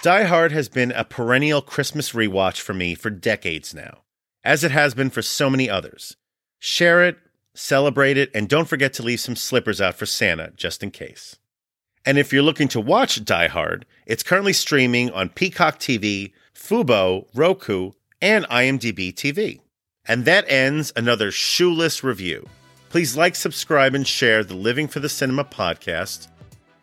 Die 0.00 0.24
Hard 0.24 0.52
has 0.52 0.70
been 0.70 0.92
a 0.92 1.04
perennial 1.04 1.60
Christmas 1.60 2.12
rewatch 2.12 2.62
for 2.62 2.72
me 2.72 2.94
for 2.94 3.10
decades 3.10 3.74
now, 3.74 3.98
as 4.42 4.64
it 4.64 4.70
has 4.70 4.94
been 4.94 5.10
for 5.10 5.20
so 5.20 5.50
many 5.50 5.68
others. 5.68 6.16
Share 6.58 7.04
it, 7.04 7.18
celebrate 7.52 8.16
it, 8.16 8.30
and 8.34 8.48
don't 8.48 8.66
forget 8.66 8.94
to 8.94 9.02
leave 9.02 9.20
some 9.20 9.36
slippers 9.36 9.78
out 9.78 9.96
for 9.96 10.06
Santa 10.06 10.54
just 10.56 10.82
in 10.82 10.90
case. 10.90 11.36
And 12.04 12.18
if 12.18 12.32
you're 12.32 12.42
looking 12.42 12.68
to 12.68 12.80
watch 12.80 13.24
Die 13.24 13.46
Hard, 13.48 13.86
it's 14.06 14.22
currently 14.22 14.52
streaming 14.52 15.10
on 15.12 15.28
Peacock 15.28 15.78
TV, 15.78 16.32
Fubo, 16.54 17.28
Roku, 17.34 17.92
and 18.20 18.44
IMDb 18.46 19.14
TV. 19.14 19.60
And 20.06 20.24
that 20.24 20.50
ends 20.50 20.92
another 20.96 21.30
shoeless 21.30 22.02
review. 22.02 22.48
Please 22.88 23.16
like, 23.16 23.36
subscribe, 23.36 23.94
and 23.94 24.06
share 24.06 24.42
the 24.42 24.54
Living 24.54 24.88
for 24.88 25.00
the 25.00 25.08
Cinema 25.08 25.44
podcast, 25.44 26.26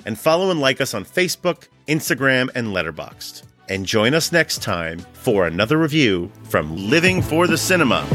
and 0.05 0.17
follow 0.17 0.51
and 0.51 0.59
like 0.59 0.79
us 0.79 0.93
on 0.93 1.03
Facebook, 1.03 1.67
Instagram, 1.87 2.49
and 2.55 2.67
Letterboxd. 2.67 3.43
And 3.67 3.85
join 3.85 4.13
us 4.13 4.31
next 4.31 4.63
time 4.63 4.99
for 5.13 5.45
another 5.45 5.77
review 5.77 6.31
from 6.45 6.75
Living 6.89 7.21
for 7.21 7.45
the 7.45 7.57
Cinema. 7.57 8.07